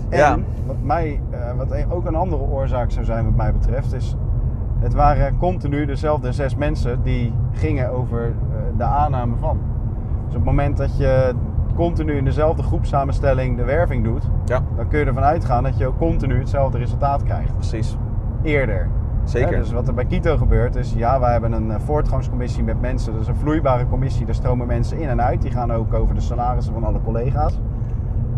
en 0.09 0.17
Ja. 0.17 0.37
wat, 0.65 0.75
mij, 0.81 1.21
eh, 1.29 1.39
wat 1.57 1.71
een- 1.71 1.91
ook 1.91 2.05
een 2.05 2.15
andere 2.15 2.41
oorzaak 2.41 2.91
zou 2.91 3.05
zijn 3.05 3.25
wat 3.25 3.35
mij 3.35 3.51
betreft 3.53 3.93
is... 3.93 4.15
Het 4.79 4.93
waren 4.93 5.37
continu 5.37 5.85
dezelfde 5.85 6.31
zes 6.31 6.55
mensen 6.55 6.99
die 7.03 7.33
gingen 7.51 7.91
over 7.91 8.33
de 8.77 8.83
aanname 8.83 9.35
van. 9.37 9.57
Dus 10.25 10.35
op 10.35 10.41
het 10.41 10.43
moment 10.45 10.77
dat 10.77 10.97
je 10.97 11.33
continu 11.77 12.17
in 12.17 12.25
dezelfde 12.25 12.63
groepsamenstelling 12.63 13.57
de 13.57 13.63
werving 13.63 14.03
doet, 14.03 14.23
ja 14.45 14.61
dan 14.75 14.87
kun 14.87 14.99
je 14.99 15.05
ervan 15.05 15.23
uitgaan 15.23 15.63
dat 15.63 15.77
je 15.77 15.87
ook 15.87 15.97
continu 15.97 16.39
hetzelfde 16.39 16.77
resultaat 16.77 17.23
krijgt. 17.23 17.53
precies. 17.53 17.97
Eerder. 18.43 18.89
Zeker. 19.23 19.51
Hè, 19.51 19.57
dus 19.57 19.71
wat 19.71 19.87
er 19.87 19.93
bij 19.93 20.05
Kito 20.05 20.37
gebeurt 20.37 20.75
is, 20.75 20.93
ja, 20.93 21.19
wij 21.19 21.31
hebben 21.31 21.51
een 21.51 21.71
eh, 21.71 21.79
voortgangscommissie 21.79 22.63
met 22.63 22.81
mensen. 22.81 23.11
Dat 23.13 23.21
is 23.21 23.27
een 23.27 23.35
vloeibare 23.35 23.87
commissie, 23.87 24.25
daar 24.25 24.35
stromen 24.35 24.67
mensen 24.67 24.99
in 24.99 25.07
en 25.07 25.21
uit. 25.21 25.41
Die 25.41 25.51
gaan 25.51 25.73
ook 25.73 25.93
over 25.93 26.15
de 26.15 26.21
salarissen 26.21 26.73
van 26.73 26.83
alle 26.83 27.01
collega's. 27.01 27.59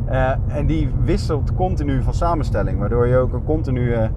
Eh, 0.06 0.32
en 0.48 0.66
die 0.66 0.92
wisselt 1.04 1.54
continu 1.54 2.04
van 2.04 2.14
samenstelling, 2.14 2.80
waardoor 2.80 3.08
je 3.08 3.18
ook 3.18 3.34
een 3.34 3.44
continue 3.44 3.94
eh, 3.94 4.10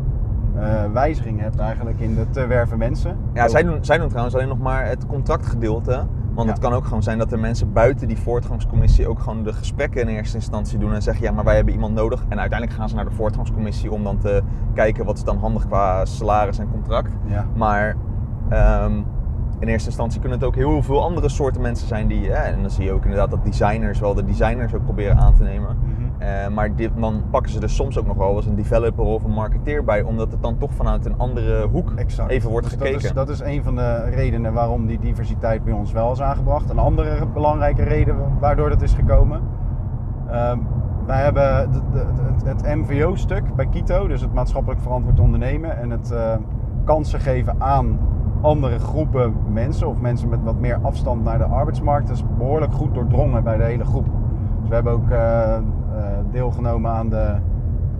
wijziging 0.93 1.41
hebt 1.41 1.59
eigenlijk 1.59 2.01
in 2.01 2.15
de 2.15 2.31
te 2.31 2.47
werven 2.47 2.79
mensen. 2.79 3.17
Ja, 3.33 3.49
zij 3.49 3.63
doen, 3.63 3.85
zij 3.85 3.99
doen 3.99 4.09
trouwens 4.09 4.35
alleen 4.35 4.49
nog 4.49 4.59
maar 4.59 4.87
het 4.87 5.07
contractgedeelte. 5.07 6.07
Want 6.35 6.47
Ja. 6.49 6.53
het 6.53 6.63
kan 6.63 6.73
ook 6.73 6.85
gewoon 6.85 7.03
zijn 7.03 7.19
dat 7.19 7.33
er 7.33 7.39
mensen 7.39 7.73
buiten 7.73 8.09
die 8.09 8.19
voortgangscommissie 8.19 9.09
ook 9.09 9.19
gewoon 9.21 9.43
de 9.43 9.53
gesprekken 9.53 10.01
in 10.01 10.09
eerste 10.09 10.37
instantie 10.37 10.79
doen 10.79 10.95
en 10.95 11.03
zeggen 11.03 11.25
ja, 11.25 11.33
maar 11.33 11.45
wij 11.45 11.55
hebben 11.57 11.75
iemand 11.75 11.95
nodig. 11.95 12.25
En 12.29 12.41
uiteindelijk 12.41 12.79
gaan 12.79 12.89
ze 12.89 12.95
naar 12.95 13.05
de 13.05 13.11
voortgangscommissie 13.11 13.93
om 13.93 14.05
dan 14.05 14.19
te 14.19 14.43
kijken 14.75 15.05
wat 15.05 15.17
is 15.17 15.25
dan 15.25 15.39
handig 15.39 15.67
qua 15.67 16.05
salaris 16.05 16.59
en 16.59 16.71
contract. 16.71 17.13
Ja. 17.27 17.47
Maar 17.55 17.97
ehm, 18.49 18.93
in 19.59 19.69
eerste 19.69 19.89
instantie 19.89 20.21
kunnen 20.21 20.39
het 20.39 20.47
ook 20.47 20.55
heel 20.55 20.83
veel 20.83 21.03
andere 21.03 21.29
soorten 21.29 21.61
mensen 21.61 21.89
zijn 21.89 22.07
die, 22.09 22.27
hè, 22.31 22.35
en 22.35 22.61
dan 22.61 22.71
zie 22.71 22.85
je 22.85 22.93
ook 22.93 23.03
inderdaad 23.03 23.31
dat 23.31 23.45
designers 23.45 24.01
wel 24.01 24.15
de 24.15 24.25
designers 24.25 24.75
ook 24.75 24.85
proberen 24.85 25.19
aan 25.19 25.35
te 25.35 25.43
nemen. 25.43 25.77
Eh, 26.23 26.49
maar 26.55 26.75
dit, 26.75 26.91
dan 26.97 27.23
pakken 27.31 27.53
ze 27.53 27.61
er 27.61 27.71
soms 27.71 27.99
ook 27.99 28.07
nog 28.07 28.17
wel 28.17 28.37
eens 28.37 28.47
een 28.47 28.55
developer 28.55 29.05
of 29.05 29.25
een 29.25 29.31
marketeer 29.31 29.85
bij, 29.85 30.03
omdat 30.03 30.33
het 30.33 30.43
dan 30.43 30.59
toch 30.59 30.73
vanuit 30.75 31.07
een 31.07 31.19
andere 31.19 31.67
hoek 31.67 31.93
Exact. 31.97 32.31
even 32.31 32.51
wordt 32.51 32.65
Dus 32.67 32.75
gekeken. 32.79 32.95
Dat 33.15 33.29
is, 33.29 33.41
dat 33.41 33.49
is 33.49 33.55
een 33.57 33.63
van 33.65 33.75
de 33.77 34.05
redenen 34.05 34.53
waarom 34.53 34.87
die 34.87 34.99
diversiteit 34.99 35.65
bij 35.65 35.73
ons 35.73 35.93
wel 35.93 36.13
is 36.13 36.21
aangebracht. 36.23 36.71
Een 36.71 36.79
andere 36.79 37.27
belangrijke 37.35 37.83
reden 37.83 38.17
waardoor 38.41 38.69
dat 38.69 38.83
is 38.83 38.93
gekomen. 38.95 39.41
Ehm, 40.31 40.59
wij 41.07 41.23
hebben 41.23 41.73
de- 41.73 41.81
de- 41.93 42.07
het, 42.33 42.63
het 42.63 42.75
MVO-stuk 42.77 43.55
bij 43.57 43.67
Kito, 43.67 44.07
dus 44.09 44.21
het 44.21 44.33
maatschappelijk 44.33 44.81
verantwoord 44.81 45.21
ondernemen. 45.21 45.79
En 45.79 45.91
het 45.91 46.11
eh, 46.11 46.35
kansen 46.85 47.21
geven 47.21 47.55
aan 47.59 47.99
andere 48.41 48.79
groepen 48.79 49.35
mensen 49.53 49.89
of 49.89 49.97
mensen 50.01 50.29
met 50.29 50.43
wat 50.43 50.61
meer 50.61 50.79
afstand 50.83 51.25
naar 51.25 51.39
de 51.39 51.45
arbeidsmarkt. 51.45 52.07
Dat 52.09 52.17
is 52.17 52.25
behoorlijk 52.39 52.73
goed 52.73 52.95
doordrongen 52.95 53.45
bij 53.45 53.57
de 53.57 53.63
hele 53.65 53.85
groep. 53.85 54.07
Dus 54.61 54.69
we 54.69 54.75
hebben 54.75 54.93
ook 54.93 55.11
eh, 55.11 55.57
deelgenomen 56.31 56.91
aan 56.91 57.09
de 57.09 57.35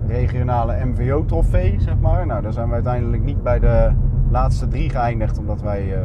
regionale 0.07 0.85
MVO-trofee, 0.85 1.75
zeg 1.79 1.99
maar. 1.99 2.25
Nou, 2.25 2.41
daar 2.41 2.53
zijn 2.53 2.67
we 2.67 2.73
uiteindelijk 2.73 3.23
niet 3.23 3.43
bij 3.43 3.59
de 3.59 3.91
laatste 4.29 4.67
drie 4.67 4.89
geëindigd, 4.89 5.37
omdat 5.39 5.61
wij... 5.61 5.93
eh, 5.93 5.99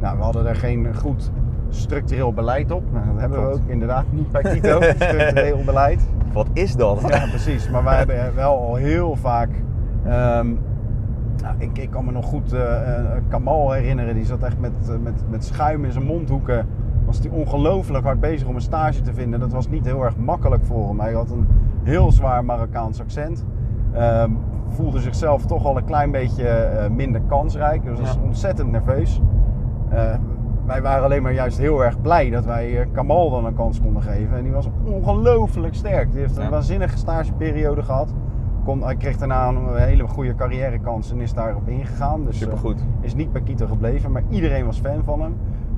nou, 0.00 0.16
we 0.16 0.22
hadden 0.22 0.46
er 0.46 0.56
geen 0.56 0.94
goed 0.94 1.30
structureel 1.68 2.32
beleid 2.32 2.70
op. 2.70 2.82
Nou, 2.92 3.06
dat 3.06 3.20
hebben 3.20 3.40
we 3.48 3.54
ook 3.54 3.60
inderdaad 3.66 4.04
niet 4.10 4.32
bij 4.32 4.42
Kito, 4.42 4.80
structureel 4.98 5.64
beleid. 5.64 6.08
Wat 6.32 6.46
is 6.52 6.76
dat? 6.76 7.00
Ja, 7.08 7.26
precies. 7.28 7.70
Maar 7.70 7.84
wij 7.84 7.96
hebben 7.96 8.34
wel 8.34 8.58
al 8.58 8.74
heel 8.74 9.16
vaak. 9.16 9.48
ehm, 10.04 10.46
nou, 11.42 11.54
ik, 11.58 11.78
ik 11.78 11.90
kan 11.90 12.04
me 12.04 12.12
nog 12.12 12.24
goed 12.24 12.52
eh, 12.52 12.96
eh, 12.98 13.04
Kamal 13.28 13.72
herinneren. 13.72 14.14
Die 14.14 14.24
zat 14.24 14.42
echt 14.42 14.60
met, 14.60 14.72
eh, 14.88 14.94
met, 15.02 15.22
met 15.30 15.44
schuim 15.44 15.84
in 15.84 15.92
zijn 15.92 16.04
mondhoeken. 16.04 16.66
Was 17.06 17.18
hij 17.18 17.30
ongelooflijk 17.30 18.04
hard 18.04 18.20
bezig 18.20 18.48
om 18.48 18.54
een 18.54 18.60
stage 18.60 19.00
te 19.00 19.12
vinden. 19.14 19.40
Dat 19.40 19.52
was 19.52 19.68
niet 19.68 19.84
heel 19.84 20.04
erg 20.04 20.16
makkelijk 20.16 20.64
voor 20.64 20.88
hem. 20.88 21.00
Hij 21.00 21.12
had 21.12 21.30
een 21.30 21.46
heel 21.82 22.12
zwaar 22.12 22.44
Marokkaans 22.44 23.00
accent. 23.00 23.44
Ehm, 23.92 24.30
voelde 24.68 25.00
zichzelf 25.00 25.46
toch 25.46 25.64
al 25.64 25.76
een 25.76 25.84
klein 25.84 26.10
beetje 26.10 26.48
eh, 26.48 26.90
minder 26.90 27.20
kansrijk. 27.26 27.84
Dus 27.84 28.00
was 28.00 28.12
Ja. 28.14 28.20
ontzettend 28.24 28.70
nerveus. 28.70 29.20
Eh, 29.88 30.14
wij 30.66 30.82
waren 30.82 31.04
alleen 31.04 31.22
maar 31.22 31.32
juist 31.32 31.58
heel 31.58 31.84
erg 31.84 32.00
blij 32.00 32.30
dat 32.30 32.44
wij 32.44 32.80
eh, 32.80 32.86
Kamal 32.92 33.30
dan 33.30 33.44
een 33.44 33.54
kans 33.54 33.80
konden 33.80 34.02
geven. 34.02 34.36
En 34.36 34.42
die 34.42 34.52
was 34.52 34.68
ongelooflijk 34.84 35.74
sterk. 35.74 36.10
Die 36.12 36.20
heeft 36.20 36.36
een 36.36 36.42
Ja. 36.42 36.50
waanzinnige 36.50 36.96
stageperiode 36.98 37.82
gehad. 37.82 38.14
Kon, 38.64 38.82
hij 38.82 38.96
kreeg 38.96 39.16
daarna 39.16 39.48
een 39.48 39.76
hele 39.76 40.06
goede 40.08 40.34
carrièrekans 40.34 41.12
en 41.12 41.20
is 41.20 41.34
daarop 41.34 41.68
ingegaan. 41.68 42.24
Dus, 42.24 42.34
eh, 42.34 42.40
Supergoed. 42.40 42.84
is 43.00 43.14
niet 43.14 43.32
bij 43.32 43.42
Kito 43.42 43.66
gebleven, 43.66 44.12
maar 44.12 44.22
iedereen 44.28 44.66
was 44.66 44.78
fan 44.78 45.04
van 45.04 45.20
hem. 45.20 45.34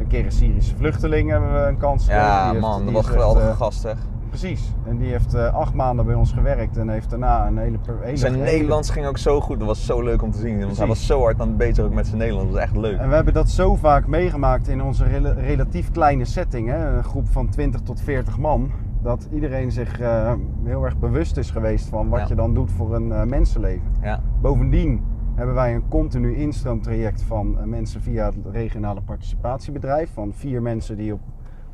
Een 0.09 0.15
keer 0.15 0.25
een 0.25 0.33
Syrische 0.33 0.77
vluchteling 0.77 1.31
hebben 1.31 1.53
we 1.53 1.69
een 1.69 1.77
kans 1.77 2.05
gegeven. 2.05 2.27
Ja, 2.27 2.49
heeft- 2.49 2.61
man, 2.61 2.85
dat 2.85 2.95
was 2.95 3.07
geweldige 3.07 3.49
eh, 3.49 3.57
gast, 3.57 3.81
zeg. 3.81 3.97
Precies. 4.29 4.73
En 4.87 4.99
die 4.99 5.11
heeft 5.11 5.35
eh, 5.35 5.55
acht 5.55 5.75
maanden 5.75 6.07
bij 6.07 6.15
ons 6.15 6.33
gewerkt 6.33 6.77
en 6.77 6.89
heeft 6.89 7.11
daarna 7.11 7.47
een 7.47 7.59
hele... 7.59 7.79
hele 8.01 8.17
Zijn 8.17 8.33
hele- 8.35 8.45
Nederlands 8.45 8.91
ging 8.91 9.07
ook 9.07 9.19
zo 9.19 9.41
goed. 9.41 9.59
Dat 9.59 9.67
was 9.69 9.87
zo 9.87 10.03
leuk 10.03 10.23
om 10.23 10.31
te 10.31 10.39
zien. 10.39 10.61
Want 10.61 10.79
hij 10.79 10.87
was 10.87 11.07
zo 11.07 11.21
hard 11.21 11.41
aan 11.41 11.49
het 11.49 11.57
bezig 11.57 11.85
ook 11.85 11.93
met 11.95 12.07
zijn 12.07 12.19
Nederlands. 12.19 12.51
Dat 12.53 12.61
was 12.61 12.69
echt 12.71 12.77
leuk. 12.77 12.99
En 12.99 13.09
we 13.09 13.15
hebben 13.15 13.35
dat 13.35 13.49
zo 13.51 13.75
vaak 13.77 14.07
meegemaakt 14.07 14.69
in 14.69 14.83
onze 14.83 15.05
rela- 15.05 15.33
relatief 15.33 15.91
kleine 15.91 16.25
setting, 16.25 16.69
hè? 16.69 16.97
een 16.97 17.05
groep 17.05 17.29
van 17.29 17.49
20 17.49 17.81
tot 17.81 18.01
40 18.01 18.39
man, 18.39 18.71
dat 19.03 19.29
iedereen 19.33 19.71
zich 19.73 20.01
eh, 20.01 20.33
heel 20.65 20.85
erg 20.85 20.99
bewust 20.99 21.37
is 21.37 21.51
geweest 21.51 21.89
van 21.89 22.09
wat 22.09 22.21
Ja. 22.21 22.27
je 22.29 22.35
dan 22.35 22.55
doet 22.55 22.71
voor 22.73 22.95
een 22.95 23.29
mensenleven. 23.29 23.87
Ja. 24.03 24.21
Bovendien 24.41 25.05
hebben 25.39 25.55
wij 25.55 25.75
een 25.75 25.89
continu 25.89 26.37
instroomtraject 26.37 27.23
van 27.23 27.59
eh, 27.59 27.65
mensen 27.65 28.03
via 28.03 28.25
het 28.27 28.37
regionale 28.51 29.01
participatiebedrijf. 29.01 30.13
Van 30.13 30.33
vier 30.35 30.63
mensen 30.63 30.97
die 30.97 31.13
op 31.13 31.21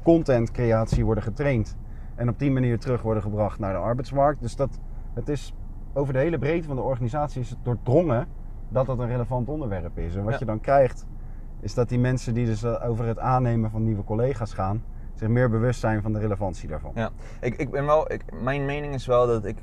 contentcreatie 0.02 1.04
worden 1.04 1.24
getraind 1.24 1.76
en 2.14 2.28
op 2.28 2.38
die 2.38 2.50
manier 2.50 2.78
terug 2.78 3.02
worden 3.02 3.22
gebracht 3.22 3.58
naar 3.58 3.72
de 3.72 3.78
arbeidsmarkt. 3.78 4.40
Dus 4.40 4.56
dat, 4.56 4.78
het 5.14 5.28
is 5.28 5.54
over 5.92 6.12
de 6.12 6.18
hele 6.18 6.38
breedte 6.38 6.66
van 6.66 6.76
de 6.76 6.82
organisatie 6.82 7.40
is 7.40 7.50
het 7.50 7.58
doordrongen 7.62 8.26
dat 8.68 8.86
dat 8.86 8.98
een 8.98 9.08
relevant 9.08 9.48
onderwerp 9.48 9.98
is. 9.98 10.14
En 10.16 10.24
wat 10.24 10.32
Ja. 10.32 10.38
je 10.38 10.44
dan 10.44 10.60
krijgt, 10.60 11.06
is 11.60 11.74
dat 11.74 11.88
die 11.88 11.98
mensen 11.98 12.34
die 12.34 12.46
dus 12.46 12.62
eh, 12.62 12.88
over 12.88 13.06
het 13.06 13.18
aannemen 13.18 13.70
van 13.70 13.84
nieuwe 13.84 14.04
collega's 14.04 14.52
gaan, 14.52 14.82
zich 15.14 15.28
meer 15.28 15.50
bewust 15.50 15.80
zijn 15.80 16.02
van 16.02 16.12
de 16.12 16.18
relevantie 16.18 16.68
daarvan. 16.68 16.92
Ja, 16.94 17.10
ik, 17.40 17.54
ik 17.56 17.70
ben 17.70 17.86
wel, 17.86 18.12
ik, 18.12 18.24
mijn 18.42 18.64
mening 18.64 18.94
is 18.94 19.06
wel 19.06 19.26
dat 19.26 19.44
ik 19.44 19.56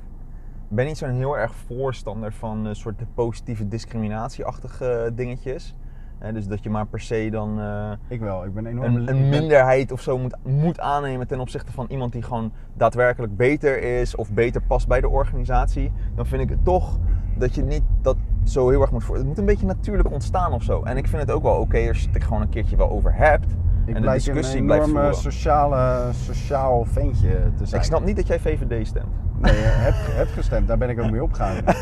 ben 0.74 0.86
niet 0.86 0.98
zo'n 0.98 1.10
heel 1.10 1.38
erg 1.38 1.54
voorstander 1.54 2.32
van 2.32 2.64
een 2.64 2.76
soort 2.76 2.98
de 2.98 3.06
positieve 3.14 3.68
discriminatieachtige 3.68 5.12
dingetjes. 5.14 5.74
Hè, 6.18 6.32
dus 6.32 6.46
dat 6.46 6.62
je 6.62 6.70
maar 6.70 6.86
per 6.86 7.00
se 7.00 7.28
dan 7.30 7.60
eh, 7.60 7.92
Ik 8.08 8.20
wel, 8.20 8.44
ik 8.44 8.54
ben 8.54 8.66
enorm... 8.66 9.08
een, 9.08 9.28
minderheid 9.28 9.92
of 9.92 10.00
zo 10.00 10.18
moet, 10.18 10.36
moet 10.42 10.80
aannemen 10.80 11.26
ten 11.26 11.40
opzichte 11.40 11.72
van 11.72 11.86
iemand 11.88 12.12
die 12.12 12.22
gewoon 12.22 12.52
daadwerkelijk 12.74 13.36
beter 13.36 13.82
is 14.00 14.14
of 14.14 14.32
beter 14.32 14.62
past 14.62 14.88
bij 14.88 15.00
de 15.00 15.08
organisatie. 15.08 15.92
Dan 16.14 16.26
vind 16.26 16.42
ik 16.42 16.48
het 16.48 16.64
toch 16.64 16.98
dat 17.36 17.54
je 17.54 17.62
niet 17.62 17.82
dat 18.02 18.16
zo 18.44 18.68
heel 18.68 18.80
erg 18.80 18.90
moet 18.92 19.04
voor. 19.04 19.16
Het 19.16 19.26
moet 19.26 19.38
een 19.38 19.44
beetje 19.44 19.66
natuurlijk 19.66 20.10
ontstaan 20.10 20.52
of 20.52 20.62
zo. 20.62 20.82
En 20.82 20.96
ik 20.96 21.08
vind 21.08 21.22
het 21.22 21.30
ook 21.30 21.42
wel 21.42 21.56
oké 21.56 21.88
als 21.88 22.00
je 22.00 22.06
het 22.06 22.16
er 22.16 22.22
gewoon 22.22 22.42
een 22.42 22.48
keertje 22.48 22.76
wel 22.76 22.90
over 22.90 23.14
hebt. 23.14 23.52
Ik 23.86 23.94
en 23.94 24.02
de 24.02 24.10
discussie 24.10 24.58
een 24.58 24.64
blijft 24.64 24.86
enorme 24.86 25.12
voeren. 25.12 25.32
sociale, 25.32 26.12
sociaal 26.12 26.84
ventje 26.84 27.52
te 27.56 27.66
zijn. 27.66 27.80
Ik 27.80 27.86
snap 27.86 28.04
niet 28.04 28.16
dat 28.16 28.26
jij 28.26 28.40
VVD 28.40 28.86
stemt. 28.86 29.14
Nee, 29.42 29.52
eh, 29.64 29.70
heb, 29.84 29.94
heb 30.16 30.28
gestemd, 30.28 30.68
daar 30.68 30.78
ben 30.78 30.90
ik 30.90 31.00
ook 31.00 31.10
mee 31.10 31.22
opgehouden. 31.22 31.64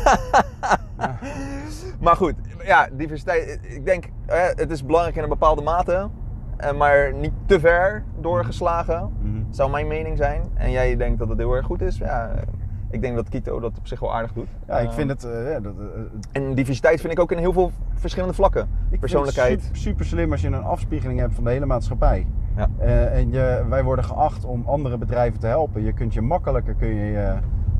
Maar 1.99 2.15
goed, 2.15 2.33
ja, 2.63 2.87
diversiteit. 2.91 3.59
Ik 3.61 3.85
denk, 3.85 4.05
eh, 4.25 4.41
het 4.55 4.71
is 4.71 4.85
belangrijk 4.85 5.15
in 5.17 5.23
een 5.23 5.29
bepaalde 5.29 5.61
mate, 5.61 6.09
eh, 6.57 6.71
maar 6.73 7.13
niet 7.13 7.31
te 7.45 7.59
ver 7.59 8.03
doorgeslagen, 8.19 9.09
Mhm. 9.21 9.41
zou 9.49 9.71
mijn 9.71 9.87
mening 9.87 10.17
zijn. 10.17 10.41
En 10.53 10.71
jij 10.71 10.95
denkt 10.97 11.19
dat 11.19 11.29
het 11.29 11.37
heel 11.37 11.53
erg 11.53 11.65
goed 11.65 11.81
is. 11.81 11.97
Ja, 11.97 12.29
eh, 12.29 12.41
ik 12.89 13.01
denk 13.01 13.15
dat 13.15 13.29
Kito 13.29 13.59
dat 13.59 13.77
op 13.77 13.87
zich 13.87 13.99
wel 13.99 14.13
aardig 14.13 14.33
doet. 14.33 14.47
Ja, 14.67 14.77
ik 14.79 14.87
Eh, 14.89 14.93
vind 14.93 15.09
het... 15.09 15.23
eh, 15.23 15.51
ja, 15.51 15.59
dat, 15.59 15.73
eh, 15.79 16.01
En 16.31 16.53
diversiteit 16.55 17.01
vind 17.01 17.13
ik 17.13 17.19
ook 17.19 17.31
in 17.31 17.37
heel 17.37 17.53
veel 17.53 17.71
verschillende 17.93 18.33
vlakken. 18.35 18.69
ik 18.89 18.99
Persoonlijkheid. 18.99 19.61
Vind 19.61 19.67
het 19.67 19.77
super, 19.77 20.05
slim 20.05 20.31
als 20.31 20.41
je 20.41 20.47
een 20.47 20.63
afspiegeling 20.63 21.19
hebt 21.19 21.33
van 21.33 21.43
de 21.43 21.49
hele 21.49 21.65
maatschappij. 21.65 22.27
Ja. 22.55 22.69
Eh, 22.77 23.17
en 23.17 23.31
je, 23.31 23.65
wij 23.69 23.83
worden 23.83 24.05
geacht 24.05 24.45
om 24.45 24.63
andere 24.65 24.97
bedrijven 24.97 25.39
te 25.39 25.47
helpen. 25.47 25.83
Je 25.83 25.93
kunt 25.93 26.13
je 26.13 26.21
makkelijker 26.21 26.73
kun 26.73 26.87
je, 26.87 27.05
je, 27.05 27.35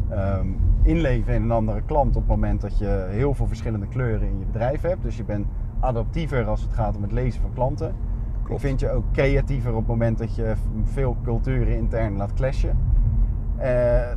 ehm, 0.10 0.48
inleven 0.82 1.34
in 1.34 1.42
een 1.42 1.51
andere 1.51 1.82
klant 1.86 2.16
op 2.16 2.22
het 2.22 2.32
moment 2.32 2.62
dat 2.62 2.78
je 2.78 3.08
heel 3.10 3.34
veel 3.34 3.48
verschillende 3.48 3.88
kleuren 3.88 4.28
in 4.28 4.40
je 4.40 4.46
bedrijf 4.46 4.82
hebt. 4.82 5.04
Dus 5.04 5.18
je 5.18 5.24
bent 5.24 5.46
adaptiever 5.80 6.46
als 6.48 6.62
het 6.62 6.74
gaat 6.74 6.96
om 6.96 7.01
het 7.01 7.12
lezen 7.12 7.42
van 7.42 7.54
klanten. 7.54 7.96
Klopt. 8.44 8.62
Ik 8.62 8.68
vind 8.68 8.80
je 8.80 8.92
ook 8.92 9.04
creatiever 9.13 9.72
op 9.72 9.78
het 9.78 9.88
moment 9.88 10.18
dat 10.18 10.36
je 10.36 10.54
veel 10.84 11.18
culturen 11.24 11.75
intern 11.75 12.18
laat 12.18 12.34
clashen. 12.34 12.78
Eh, 13.58 14.10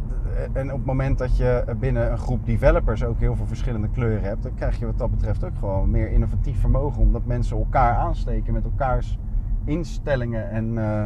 en 0.52 0.70
op 0.70 0.76
het 0.76 0.84
moment 0.84 1.18
dat 1.18 1.36
je 1.36 1.64
binnen 1.78 2.10
een 2.10 2.18
groep 2.18 2.46
developers 2.46 3.04
ook 3.04 3.18
heel 3.18 3.36
veel 3.36 3.46
verschillende 3.46 3.88
kleuren 3.88 4.28
hebt, 4.28 4.42
dan 4.42 4.54
krijg 4.54 4.78
je 4.78 4.86
wat 4.86 4.98
dat 4.98 5.10
betreft 5.10 5.44
ook 5.44 5.56
gewoon 5.58 5.90
meer 5.90 6.10
innovatief 6.10 6.60
vermogen, 6.60 7.02
omdat 7.02 7.24
mensen 7.24 7.56
elkaar 7.56 7.96
aansteken 7.96 8.52
met 8.52 8.64
elkaars 8.64 9.18
instellingen 9.64 10.50
en, 10.50 10.78
eh, 10.78 11.02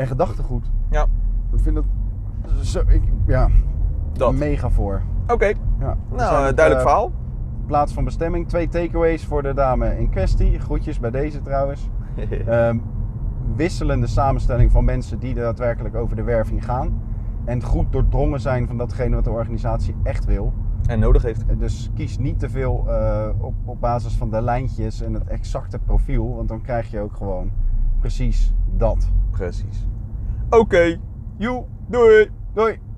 en 0.00 0.06
gedachtegoed. 0.06 0.70
Ja, 0.90 1.06
Ik 1.52 1.60
vind 1.60 1.74
dat 1.74 1.84
zo, 2.62 2.82
ik, 2.86 3.02
ja, 3.26 3.48
dat. 4.12 4.34
mega 4.34 4.70
voor. 4.70 5.02
Oké, 5.26 5.46
Ja. 5.80 5.96
Nou, 6.10 6.48
eh, 6.48 6.54
duidelijk 6.54 6.74
eh, 6.74 6.80
verhaal. 6.80 7.12
Plaats 7.66 7.92
van 7.92 8.04
bestemming, 8.04 8.48
twee 8.48 8.68
takeaways 8.68 9.24
voor 9.24 9.42
de 9.42 9.54
dame 9.54 9.98
in 9.98 10.10
kwestie. 10.10 10.58
Groetjes 10.58 11.00
bij 11.00 11.10
deze 11.10 11.42
trouwens. 11.42 11.88
Ehm, 12.46 12.78
wisselende 13.56 14.06
samenstelling 14.06 14.70
van 14.70 14.84
mensen 14.84 15.18
die 15.18 15.34
daadwerkelijk 15.34 15.94
over 15.94 16.16
de 16.16 16.22
werving 16.22 16.64
gaan. 16.64 17.02
En 17.44 17.62
goed 17.62 17.92
doordrongen 17.92 18.40
zijn 18.40 18.66
van 18.66 18.76
datgene 18.76 19.14
wat 19.14 19.24
de 19.24 19.30
organisatie 19.30 19.94
echt 20.02 20.24
wil. 20.24 20.52
En 20.86 20.98
nodig 20.98 21.22
heeft. 21.22 21.58
Dus 21.58 21.90
kies 21.94 22.18
niet 22.18 22.38
te 22.38 22.48
veel 22.48 22.84
eh, 22.88 23.28
op, 23.38 23.54
op 23.64 23.80
basis 23.80 24.14
van 24.14 24.30
de 24.30 24.42
lijntjes 24.42 25.00
en 25.00 25.14
het 25.14 25.26
exacte 25.26 25.78
profiel. 25.78 26.34
Want 26.34 26.48
dan 26.48 26.62
krijg 26.62 26.90
je 26.90 27.00
ook 27.00 27.16
gewoon 27.16 27.50
precies 28.00 28.54
dat. 28.76 29.10
Precies. 29.30 29.86
Oké, 30.50 30.98
joe, 31.36 31.64
doei. 31.86 32.30
Doei! 32.54 32.89